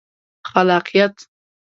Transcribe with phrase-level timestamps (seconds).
[0.49, 1.15] خلاقیت